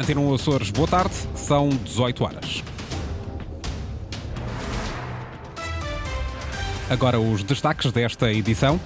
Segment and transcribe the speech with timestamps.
[0.00, 2.64] Antena Açores, boa tarde, são 18 horas.
[6.88, 8.80] Agora os destaques desta edição.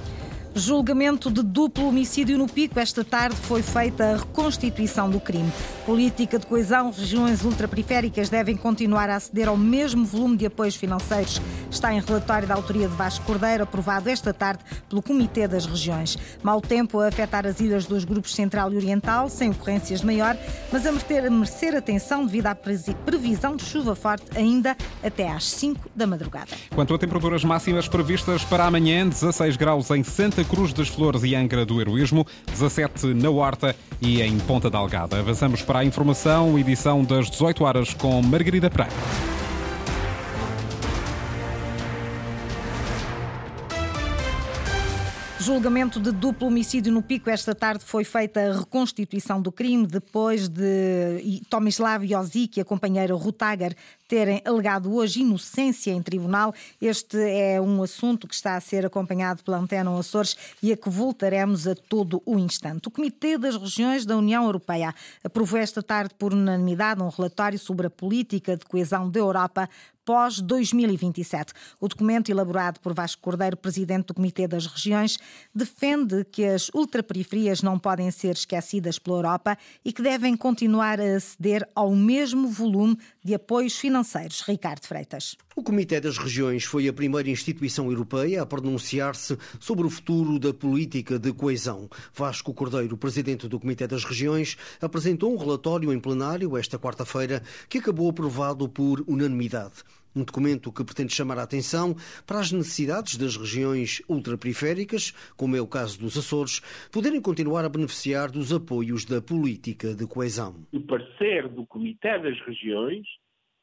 [0.56, 2.80] Julgamento de duplo homicídio no Pico.
[2.80, 5.52] Esta tarde foi feita a reconstituição do crime.
[5.86, 11.42] Política de coesão, regiões ultraperiféricas devem continuar a aceder ao mesmo volume de apoios financeiros.
[11.70, 16.16] Está em relatório da autoria de Vasco Cordeiro, aprovado esta tarde pelo Comitê das Regiões.
[16.42, 20.34] Mau tempo a afetar as ilhas dos grupos Central e Oriental, sem ocorrências de maior,
[20.72, 25.44] mas a merecer, a merecer atenção devido à previsão de chuva forte ainda até às
[25.44, 26.48] 5 da madrugada.
[26.74, 31.34] Quanto a temperaturas máximas previstas para amanhã, 16 graus em Santa Cruz das Flores e
[31.34, 35.18] Angra do Heroísmo, 17 na Horta e em Ponta Delgada.
[35.18, 39.33] Avançamos para a informação, edição das 18 horas com Margarida Pereira.
[45.44, 47.28] Julgamento de duplo homicídio no Pico.
[47.28, 53.14] Esta tarde foi feita a reconstituição do crime depois de Tomislav Jozic e a companheira
[53.14, 53.76] Rutager
[54.08, 56.54] terem alegado hoje inocência em tribunal.
[56.80, 60.88] Este é um assunto que está a ser acompanhado pela Antena Açores e a que
[60.88, 62.88] voltaremos a todo o instante.
[62.88, 67.86] O Comitê das Regiões da União Europeia aprovou esta tarde por unanimidade um relatório sobre
[67.86, 69.68] a política de coesão da Europa
[70.04, 71.52] pós-2027.
[71.80, 75.18] O documento, elaborado por Vasco Cordeiro, presidente do Comitê das Regiões,
[75.54, 81.16] defende que as ultraperiferias não podem ser esquecidas pela Europa e que devem continuar a
[81.16, 84.42] aceder ao mesmo volume de apoios financeiros.
[84.42, 85.36] Ricardo Freitas.
[85.56, 90.52] O Comitê das Regiões foi a primeira instituição europeia a pronunciar-se sobre o futuro da
[90.52, 91.88] política de coesão.
[92.12, 97.78] Vasco Cordeiro, presidente do Comitê das Regiões, apresentou um relatório em plenário esta quarta-feira que
[97.78, 99.84] acabou aprovado por unanimidade.
[100.16, 105.60] Um documento que pretende chamar a atenção para as necessidades das regiões ultraperiféricas, como é
[105.60, 106.60] o caso dos Açores,
[106.92, 110.54] poderem continuar a beneficiar dos apoios da política de coesão.
[110.72, 113.04] O parecer do Comitê das Regiões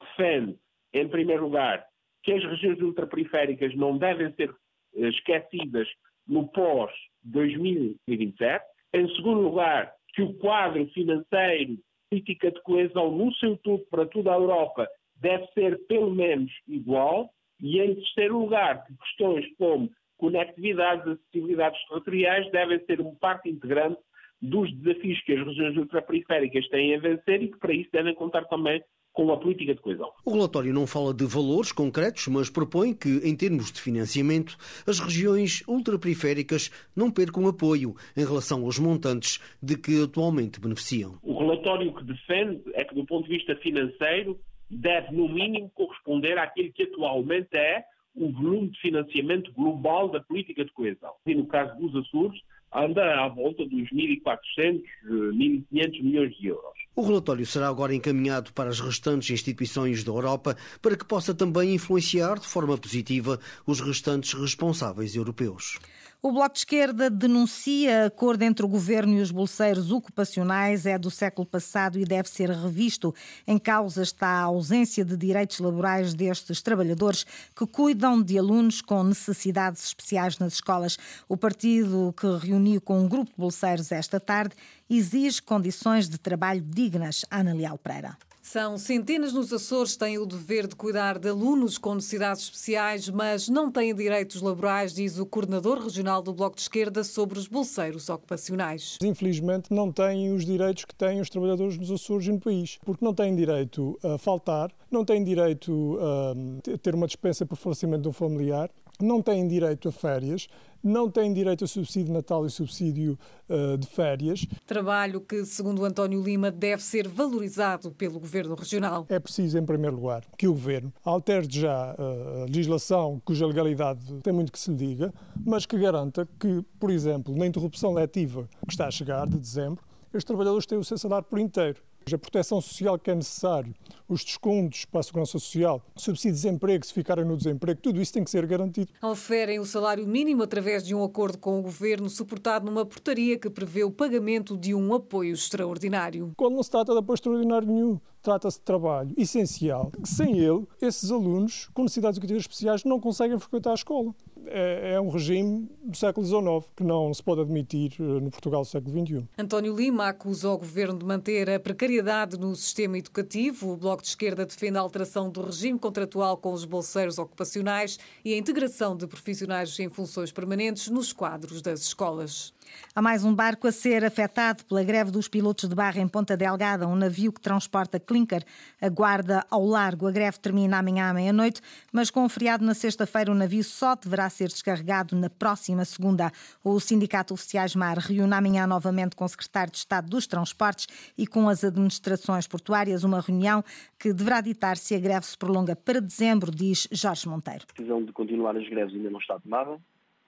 [0.02, 0.58] defende,
[0.94, 1.86] em primeiro lugar,
[2.24, 4.54] que as regiões ultraperiféricas não devem ser
[4.96, 5.88] eh, esquecidas
[6.28, 8.60] no pós-2027.
[8.94, 11.78] Em segundo lugar, que o quadro financeiro,
[12.10, 14.86] política de coesão no seu todo para toda a Europa
[15.22, 17.30] deve ser pelo menos igual
[17.62, 24.00] e, em terceiro lugar, que questões como conectividade, acessibilidades territoriais devem ser uma parte integrante
[24.42, 28.46] dos desafios que as regiões ultraperiféricas têm a vencer e que para isso devem contar
[28.46, 28.82] também
[29.14, 30.10] com a política de coesão.
[30.26, 34.56] O relatório não fala de valores concretos, mas propõe que, em termos de financiamento,
[34.88, 41.20] as regiões ultraperiféricas não percam apoio em relação aos montantes de que atualmente beneficiam.
[41.22, 44.40] O relatório que defende é que, do ponto de vista financeiro,
[44.72, 47.84] deve, no mínimo, corresponder àquilo que atualmente é
[48.16, 51.14] o volume de financiamento global da política de coesão.
[51.26, 52.42] E no caso dos Açores,
[52.74, 56.72] anda à volta dos 1.400, 1.500 milhões de euros.
[56.96, 61.74] O relatório será agora encaminhado para as restantes instituições da Europa para que possa também
[61.74, 65.80] influenciar de forma positiva os restantes responsáveis europeus.
[66.24, 70.96] O Bloco de Esquerda denuncia a acordo entre o governo e os bolseiros ocupacionais é
[70.96, 73.12] do século passado e deve ser revisto.
[73.48, 79.04] Em causa está a ausência de direitos laborais destes trabalhadores que cuidam de alunos com
[79.04, 80.96] necessidades especiais nas escolas.
[81.28, 84.54] O partido que reuniu com um grupo de bolseiros esta tarde
[84.88, 87.26] exige condições de trabalho dignas.
[87.32, 88.16] Ana Leal Pereira.
[88.42, 93.08] São centenas nos Açores que têm o dever de cuidar de alunos com necessidades especiais,
[93.08, 97.48] mas não têm direitos laborais, diz o coordenador regional do Bloco de Esquerda sobre os
[97.48, 98.98] bolseiros ocupacionais.
[99.04, 103.06] Infelizmente, não têm os direitos que têm os trabalhadores nos Açores e no país, porque
[103.06, 108.10] não têm direito a faltar, não têm direito a ter uma dispensa por falecimento de
[108.10, 110.48] um familiar, não têm direito a férias,
[110.84, 114.46] não têm direito a subsídio de Natal e subsídio uh, de férias.
[114.66, 119.06] Trabalho que, segundo António Lima, deve ser valorizado pelo Governo Regional.
[119.10, 124.02] É preciso, em primeiro lugar, que o Governo altere já uh, a legislação cuja legalidade
[124.24, 125.14] tem muito que se lhe diga,
[125.46, 129.84] mas que garanta que, por exemplo, na interrupção letiva que está a chegar, de dezembro,
[130.14, 131.82] os trabalhadores têm o seu salário por inteiro.
[132.12, 133.74] A proteção social que é necessário,
[134.08, 138.12] os descontos para a segurança social, subsídio de desemprego, se ficarem no desemprego, tudo isso
[138.12, 138.92] tem que ser garantido.
[139.02, 143.50] Oferem o salário mínimo através de um acordo com o governo, suportado numa portaria que
[143.50, 146.34] prevê o pagamento de um apoio extraordinário.
[146.36, 149.92] Quando não se trata de apoio extraordinário nenhum, trata-se de trabalho essencial.
[150.04, 154.14] Sem ele, esses alunos com necessidades educativas especiais não conseguem frequentar a escola
[154.48, 158.62] é, é, um regime do século XIX que não se pode admitir eh, no Portugal
[158.62, 159.28] do século XXI.
[159.38, 163.72] António Lima acusa o governo de manter a precariedade no sistema educativo.
[163.72, 168.34] O Bloco de Esquerda defende a alteração do regime contratual com os bolseiros ocupacionais e
[168.34, 172.54] a integração de profissionais em funções permanentes nos quadros das escolas.
[172.94, 176.36] Há mais um barco a ser afetado pela greve dos pilotos de barra em Ponta
[176.36, 176.88] Delgada.
[176.88, 178.44] Um navio que transporta clinker
[178.82, 180.08] aguarda ao largo.
[180.08, 183.96] A greve termina amanhã à meia-noite, mas com o feriado na sexta-feira o navio só
[183.96, 186.32] deverá ser descarregado na próxima segunda.
[186.64, 190.88] O Sindicato Oficiais Mar reúne amanhã novamente com o Secretário de Estado dos Transportes
[191.18, 193.64] e com as administrações portuárias uma reunião
[193.98, 197.66] que deverá ditar se a greve se prolonga para dezembro, diz Jorge Monteiro.
[197.70, 199.80] A decisão de continuar as greves ainda não está tomada.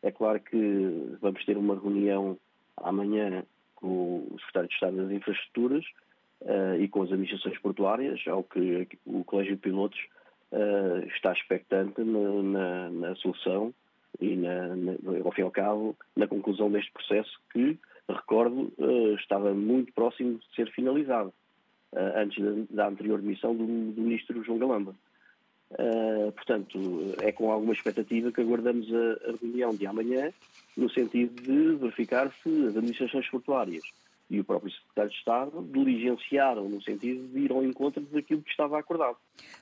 [0.03, 2.37] É claro que vamos ter uma reunião
[2.77, 3.43] amanhã
[3.75, 5.85] com o Secretário de Estado das Infraestruturas
[6.41, 9.99] uh, e com as administrações portuárias, ao que o Colégio de Pilotos
[10.51, 13.73] uh, está expectante na, na, na solução
[14.19, 14.75] e, na,
[15.23, 17.79] ao fim e ao cabo, na conclusão deste processo que,
[18.09, 21.33] recordo, uh, estava muito próximo de ser finalizado,
[21.95, 24.95] antes da, da, anterior demissão do, do Ministro João Galamba.
[25.73, 26.79] Uh, portanto,
[27.21, 30.31] é com alguma expectativa que aguardamos a, a reunião de amanhã,
[30.77, 33.83] no sentido de verificar se as administrações portuárias
[34.29, 38.51] e o próprio secretário de Estado diligenciaram no sentido de ir ao encontro daquilo que
[38.51, 39.17] estava acordado.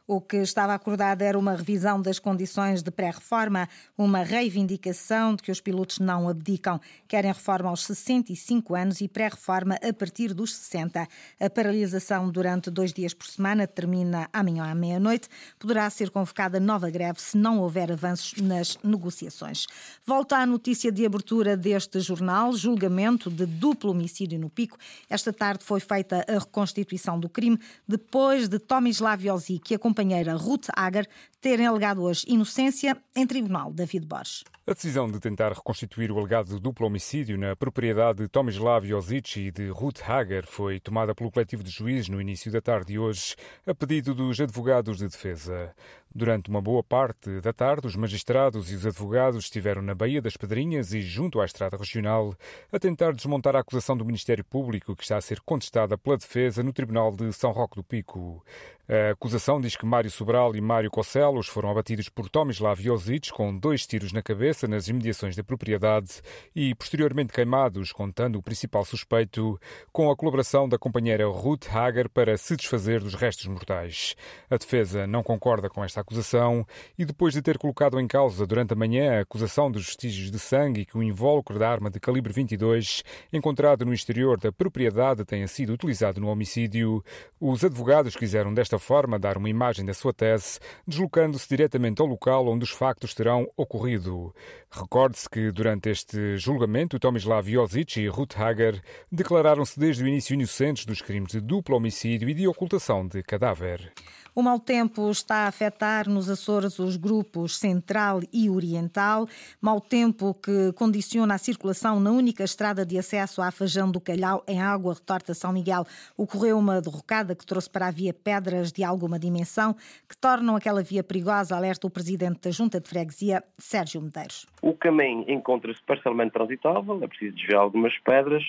[0.07, 5.51] O que estava acordado era uma revisão das condições de pré-reforma, uma reivindicação de que
[5.51, 6.81] os pilotos não abdicam.
[7.07, 11.07] Querem reforma aos 65 anos e pré-reforma a partir dos 60.
[11.39, 15.29] A paralisação durante dois dias por semana termina amanhã à meia-noite.
[15.57, 19.65] Poderá ser convocada nova greve se não houver avanços nas negociações.
[20.05, 24.77] Volta à notícia de abertura deste jornal: julgamento de duplo homicídio no Pico.
[25.09, 27.57] Esta tarde foi feita a reconstituição do crime
[27.87, 31.05] depois de Tomislav Jozic e a companheira Ruth Agar
[31.39, 33.71] terem alegado hoje inocência em tribunal.
[33.73, 34.43] David Borges.
[34.65, 39.51] A decisão de tentar reconstituir o alegado duplo homicídio na propriedade de Tomislav Josic e
[39.51, 43.35] de Ruth Hager foi tomada pelo coletivo de juízes no início da tarde de hoje,
[43.65, 45.73] a pedido dos advogados de defesa.
[46.13, 50.35] Durante uma boa parte da tarde, os magistrados e os advogados estiveram na Baía das
[50.35, 52.35] Pedrinhas e junto à Estrada Regional
[52.71, 56.61] a tentar desmontar a acusação do Ministério Público que está a ser contestada pela defesa
[56.61, 58.43] no Tribunal de São Roque do Pico.
[58.91, 63.57] A acusação diz que Mário Sobral e Mário Cocelos foram abatidos por Tomislav Josic com
[63.57, 66.21] dois tiros na cabeça nas imediações da propriedade
[66.53, 69.57] e posteriormente queimados, contando o principal suspeito,
[69.93, 74.13] com a colaboração da companheira Ruth Hager para se desfazer dos restos mortais.
[74.49, 76.67] A defesa não concorda com esta acusação
[76.99, 80.37] e depois de ter colocado em causa durante a manhã a acusação dos vestígios de
[80.37, 85.47] sangue que o invólucro da arma de calibre 22 encontrado no exterior da propriedade tenha
[85.47, 87.01] sido utilizado no homicídio,
[87.39, 92.47] os advogados quiseram desta forma dar uma imagem da sua tese, deslocando-se diretamente ao local
[92.47, 94.35] onde os factos terão ocorrido.
[94.69, 100.85] Recorde-se que, durante este julgamento, Tomislav Josic e Ruth Hager declararam-se desde o início inocentes
[100.85, 103.93] dos crimes de duplo homicídio e de ocultação de cadáver.
[104.33, 109.27] O mau tempo está a afetar nos Açores os grupos central e oriental.
[109.59, 114.41] Mau tempo que condiciona a circulação na única estrada de acesso à Fajão do Calhau,
[114.47, 115.83] em Água Retorta São Miguel.
[116.15, 119.75] Ocorreu uma derrocada que trouxe para a via pedras de alguma dimensão
[120.07, 124.45] que tornam aquela via perigosa, alerta o presidente da Junta de Freguesia, Sérgio Medeiros.
[124.61, 128.43] O caminho encontra-se parcialmente transitável, é preciso desviar algumas pedras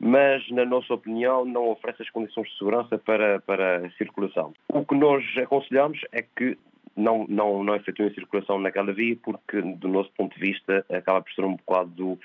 [0.00, 4.52] mas, na nossa opinião, não oferece as condições de segurança para, para a circulação.
[4.68, 6.56] O que nós aconselhamos é que
[6.96, 11.32] não, não, não efetuem circulação naquela via, porque, do nosso ponto de vista, acaba por
[11.32, 12.18] ser um bocado uh,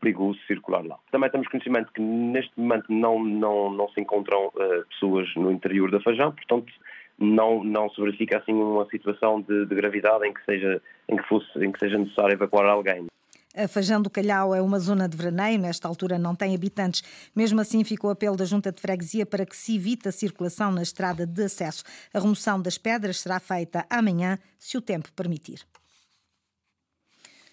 [0.00, 0.98] perigoso circular lá.
[1.10, 5.90] Também temos conhecimento que, neste momento, não, não, não se encontram uh, pessoas no interior
[5.90, 6.72] da Fajão, portanto,
[7.18, 11.28] não, não se verifica assim uma situação de, de gravidade em que, seja, em, que
[11.28, 13.06] fosse, em que seja necessário evacuar alguém.
[13.54, 17.02] A Fajão do Calhau é uma zona de veraneio, nesta altura não tem habitantes.
[17.36, 20.72] Mesmo assim, ficou o apelo da Junta de Freguesia para que se evite a circulação
[20.72, 21.84] na estrada de acesso.
[22.14, 25.60] A remoção das pedras será feita amanhã, se o tempo permitir.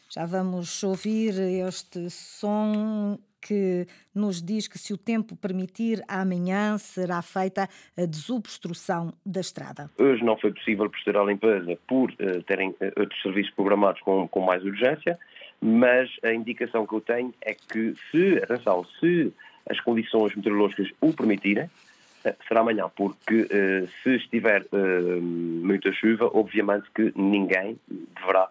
[0.09, 1.33] Já vamos ouvir
[1.67, 9.13] este som que nos diz que, se o tempo permitir, amanhã será feita a desobstrução
[9.25, 9.89] da estrada.
[9.97, 14.27] Hoje não foi possível proceder à limpeza por uh, terem uh, outros serviços programados com,
[14.29, 15.19] com mais urgência
[15.61, 19.33] mas a indicação que eu tenho é que se, atenção, se
[19.69, 21.69] as condições meteorológicas o permitirem,
[22.47, 27.79] será amanhã, porque uh, se estiver uh, muita chuva, obviamente que ninguém
[28.19, 28.49] deverá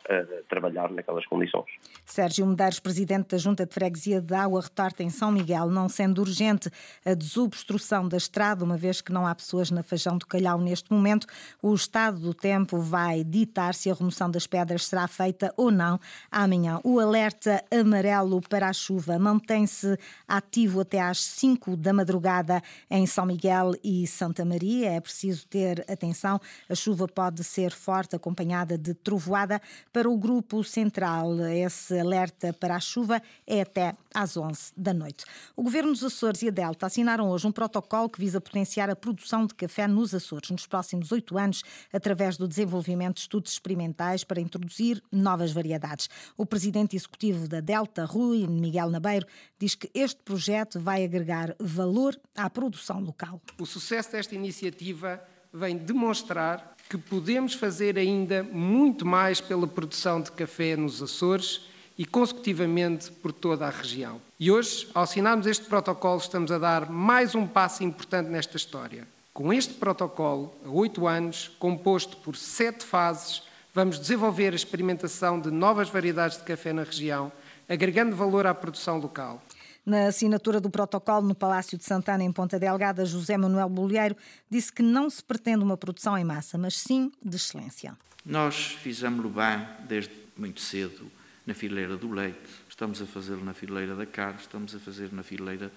[0.49, 1.67] trabalhar naquelas condições.
[2.05, 6.21] Sérgio Medeiros, presidente da Junta de Freguesia de Água Retorta em São Miguel, não sendo
[6.21, 6.71] urgente
[7.05, 10.93] a desobstrução da estrada, uma vez que não há pessoas na Fajão do Calhau neste
[10.93, 11.27] momento,
[11.63, 15.99] o estado do tempo vai ditar se a remoção das pedras será feita ou não
[16.31, 16.81] amanhã.
[16.83, 23.27] O alerta amarelo para a chuva mantém-se ativo até às 5 da madrugada em São
[23.27, 24.91] Miguel e Santa Maria.
[24.91, 26.41] É preciso ter atenção.
[26.69, 29.61] A chuva pode ser forte, acompanhada de trovoada.
[29.93, 35.25] Para o grupo central, esse alerta para a chuva é até às 11 da noite.
[35.55, 38.97] O Governo dos Açores e a Delta assinaram hoje um protocolo que visa potenciar a
[38.97, 44.25] produção de café nos Açores nos próximos oito anos, através do desenvolvimento de estudos experimentais
[44.25, 46.09] para introduzir novas variedades.
[46.37, 52.19] O presidente executivo da Delta, Rui Miguel Nabeiro, diz que este projeto vai agregar valor
[52.37, 53.41] à produção local.
[53.57, 55.23] O sucesso desta iniciativa
[55.53, 62.07] vem demonstrar que podemos fazer ainda muito mais pela produção de café nos Açores e,
[62.07, 64.21] consecutivamente, por toda a região.
[64.39, 69.07] E hoje, ao assinarmos este protocolo, estamos a dar mais um passo importante nesta história.
[69.35, 73.43] Com este protocolo, a oito anos, composto por sete fases,
[73.75, 77.33] vamos desenvolver a experimentação de novas variedades de café na região,
[77.69, 79.43] agregando valor à produção local.
[79.85, 84.17] Na assinatura do protocolo no Palácio de Santana, em Ponta Delgada, José Manuel Bolheiro
[84.49, 87.97] disse que não se pretende uma produção em massa, mas sim de excelência.
[88.25, 91.11] Nós fizemos-lo bem desde muito cedo
[91.49, 92.39] na fileira do leite,
[92.69, 95.73] estamos a fazê-lo na fileira da carne, estamos a fazer na fileira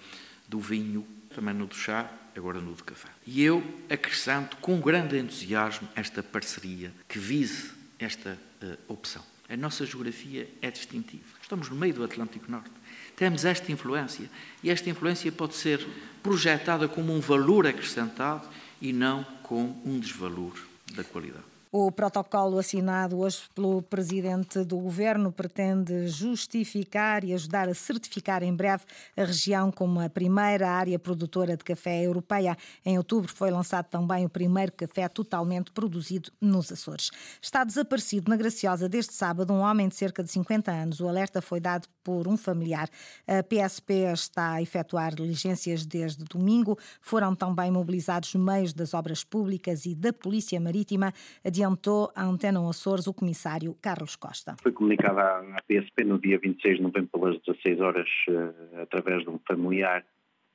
[0.46, 3.08] do vinho, também no do chá, agora no do café.
[3.26, 9.24] E eu acrescento com grande entusiasmo esta parceria que vise esta uh, opção.
[9.48, 11.24] A nossa geografia é distintiva.
[11.40, 12.82] Estamos no meio do Atlântico Norte
[13.16, 14.28] temos esta influência.
[14.62, 15.86] E esta influência pode ser
[16.22, 18.48] projetada como um valor acrescentado
[18.80, 20.54] e não como um desvalor
[20.94, 21.51] da qualidade.
[21.74, 28.54] O protocolo assinado hoje pelo presidente do governo pretende justificar e ajudar a certificar em
[28.54, 28.84] breve
[29.16, 32.58] a região como a primeira área produtora de café europeia.
[32.84, 37.10] Em outubro foi lançado também o primeiro café totalmente produzido nos Açores.
[37.40, 41.00] Está desaparecido na Graciosa desde sábado um homem de cerca de 50 anos.
[41.00, 42.86] O alerta foi dado por um familiar.
[43.26, 46.78] A PSP está a efetuar diligências desde domingo.
[47.00, 51.14] Foram também mobilizados meios das obras públicas e da Polícia Marítima
[51.62, 54.56] adiantou à Antena Açores o comissário Carlos Costa.
[54.60, 59.30] Foi comunicado à PSP no dia 26 de novembro pelas 16 horas, eh, através de
[59.30, 60.04] um familiar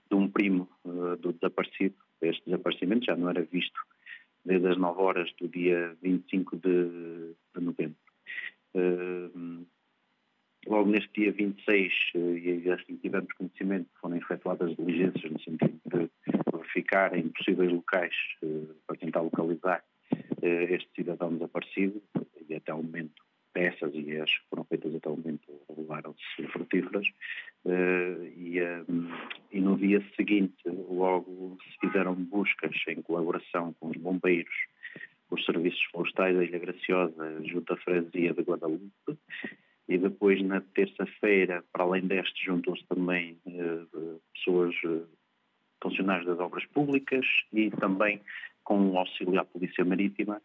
[0.09, 1.95] de um primo eh, do desaparecido.
[2.21, 3.79] Este desaparecimento já não era visto
[4.43, 7.97] desde as 9 horas do dia 25 de, de novembro.
[8.75, 9.29] Eh,
[10.67, 16.09] logo neste dia 26, e assim tivemos conhecimento, foram efetuadas diligências no sentido de
[16.51, 18.13] verificar em possíveis locais
[18.85, 19.81] para tentar localizar
[20.41, 22.01] este cidadão desaparecido
[22.47, 23.27] e até o momento
[23.57, 27.07] peças e as foram feitas até o momento revelaram-se frutíferas
[27.65, 28.83] eh, e, eh,
[29.51, 34.53] e, no dia seguinte logo se fizeram buscas em colaboração com os bombeiros,
[35.31, 38.91] os serviços florestais da Ilha Graciosa junto à freguesia de Guadalupe
[39.89, 43.39] e depois na terça-feira, para além deste, juntam-se também
[44.35, 44.75] pessoas
[45.81, 48.21] funcionários das obras públicas e também
[48.67, 50.41] com o auxílio à Polícia Marítima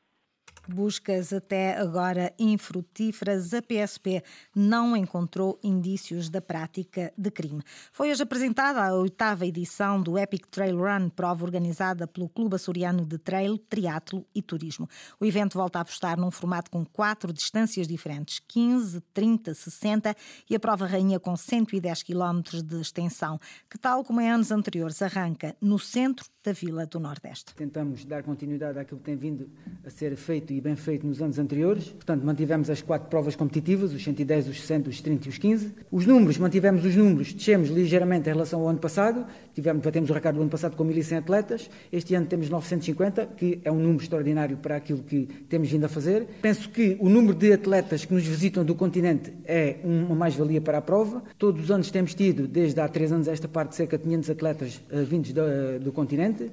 [0.68, 4.22] Buscas até agora infrutíferas, a PSP
[4.54, 7.62] não encontrou indícios da prática de crime.
[7.90, 13.04] Foi hoje apresentada a oitava edição do Epic Trail Run, prova organizada pelo Clube Açoriano
[13.04, 14.88] de Trail, Triatlo e Turismo.
[15.18, 20.14] O evento volta a apostar num formato com quatro distâncias diferentes, 15, 30, 60
[20.48, 25.02] e a prova rainha com 110 km de extensão, que tal como em anos anteriores
[25.02, 27.54] arranca no centro da Vila do Nordeste.
[27.54, 29.50] Tentamos dar continuidade àquilo que tem vindo
[29.84, 31.88] a ser feito e bem feito nos anos anteriores.
[31.88, 35.72] Portanto, mantivemos as quatro provas competitivas, os 110, os 60, os 30 e os 15.
[35.90, 39.24] Os números, mantivemos os números, descemos ligeiramente em relação ao ano passado.
[39.54, 41.70] Tivemos, batemos o recorde do ano passado com 1.100 atletas.
[41.90, 45.88] Este ano temos 950, que é um número extraordinário para aquilo que temos vindo a
[45.88, 46.26] fazer.
[46.42, 50.78] Penso que o número de atletas que nos visitam do continente é uma mais-valia para
[50.78, 51.22] a prova.
[51.38, 54.82] Todos os anos temos tido, desde há três anos esta parte, cerca de 500 atletas
[54.90, 55.42] uh, vindos do,
[55.80, 56.50] do continente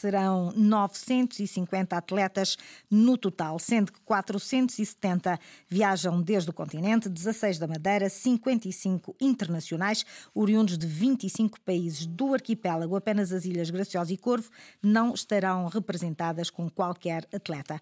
[0.00, 2.56] serão 950 atletas
[2.90, 5.38] no total, sendo que 470
[5.68, 10.04] viajam desde o continente, 16 da Madeira, 55 internacionais,
[10.34, 12.96] oriundos de 25 países do arquipélago.
[12.96, 14.50] Apenas as Ilhas Graciosa e Corvo
[14.82, 17.80] não estarão representadas com qualquer atleta.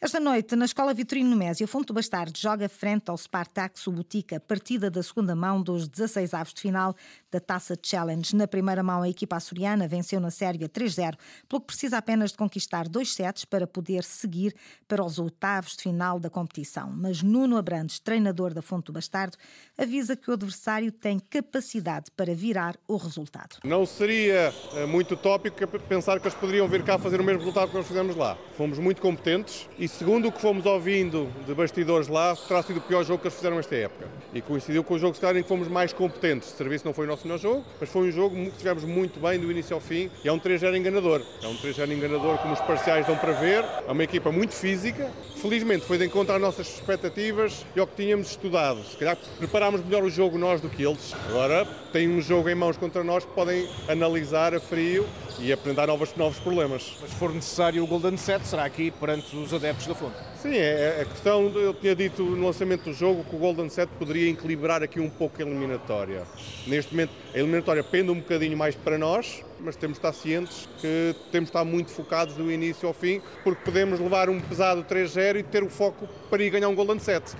[0.00, 5.02] Esta noite, na Escola Vitorino Numésia, Fonte Bastardo joga frente ao Spartak Subotica, partida da
[5.02, 6.96] segunda mão dos 16 avos de final
[7.30, 8.34] da Taça Challenge.
[8.34, 11.16] Na primeira mão, a equipa açoriana venceu na Sérvia 3-0,
[11.48, 14.54] pelo precisa apenas de conquistar dois sets para poder seguir
[14.88, 16.92] para os oitavos de final da competição.
[16.94, 19.36] Mas Nuno Abrantes, treinador da Fonte do Bastardo,
[19.76, 23.58] avisa que o adversário tem capacidade para virar o resultado.
[23.64, 27.70] Não seria eh, muito utópico pensar que eles poderiam vir cá fazer o mesmo resultado
[27.70, 28.36] que nós fizemos lá.
[28.56, 32.82] Fomos muito competentes e segundo o que fomos ouvindo de bastidores lá, terá sido o
[32.82, 34.08] pior jogo que eles fizeram esta época.
[34.32, 36.52] E coincidiu com o jogo em que fomos mais competentes.
[36.52, 39.20] O serviço não foi o nosso melhor jogo, mas foi um jogo que tivemos muito
[39.20, 41.22] bem do início ao fim e é um 3-0 enganador.
[41.42, 43.64] É um 3-0 enganador, como os parciais dão para ver.
[43.86, 45.10] É uma equipa muito física.
[45.36, 48.82] Felizmente foi de encontrar nossas expectativas e ao que tínhamos estudado.
[48.84, 51.12] Se calhar preparámos melhor o jogo nós do que eles.
[51.28, 55.06] Agora têm um jogo em mãos contra nós que podem analisar a frio
[55.38, 56.96] e apresentar novos, novos problemas.
[57.00, 60.16] Mas se for necessário o Golden Set, será aqui perante os adeptos da fonte?
[60.40, 63.68] Sim, é, é a questão, eu tinha dito no lançamento do jogo que o Golden
[63.68, 66.22] Set poderia equilibrar aqui um pouco a eliminatória.
[66.66, 70.68] Neste momento a eliminatória pende um bocadinho mais para nós, mas temos de estar cientes
[70.80, 74.82] que temos de estar muito focados do início ao fim, porque podemos levar um pesado
[74.84, 77.36] 3-0 e ter o foco para ir ganhar um Golden Set.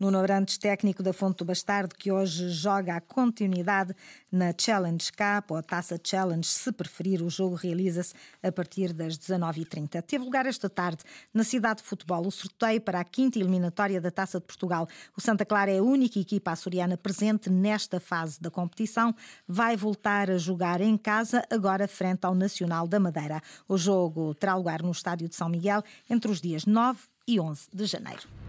[0.00, 3.94] Nuno Abrantes, técnico da Fonte do Bastardo, que hoje joga a continuidade
[4.32, 7.20] na Challenge Cup, ou a Taça Challenge, se preferir.
[7.22, 10.00] O jogo realiza-se a partir das 19h30.
[10.00, 11.04] Teve lugar esta tarde,
[11.34, 14.88] na cidade de futebol, o sorteio para a quinta eliminatória da Taça de Portugal.
[15.14, 19.14] O Santa Clara é a única equipa açoriana presente nesta fase da competição.
[19.46, 23.42] Vai voltar a jogar em casa, agora frente ao Nacional da Madeira.
[23.68, 27.68] O jogo terá lugar no Estádio de São Miguel entre os dias 9 e 11
[27.70, 28.39] de janeiro.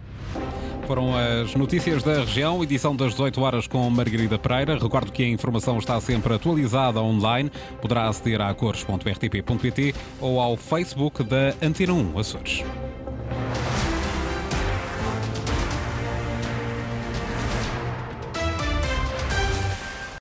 [0.87, 4.77] Foram as notícias da região, edição das 18 horas com Margarida Pereira.
[4.77, 7.51] Recordo que a informação está sempre atualizada online.
[7.81, 12.63] Poderá aceder a cores.rtp.pt ou ao Facebook da Antena 1 Açores.